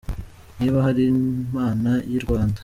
[0.59, 2.57] Niba hari Imana y’i Rwanda,.